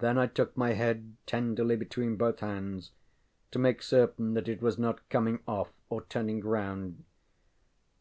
Then 0.00 0.18
I 0.18 0.26
took 0.26 0.56
my 0.56 0.72
head 0.72 1.14
tenderly 1.24 1.76
between 1.76 2.16
both 2.16 2.40
hands, 2.40 2.90
to 3.52 3.60
make 3.60 3.80
certain 3.80 4.34
that 4.34 4.48
it 4.48 4.60
was 4.60 4.76
not 4.76 5.08
coming 5.08 5.38
off 5.46 5.68
or 5.88 6.02
turning 6.02 6.40
round. 6.40 7.04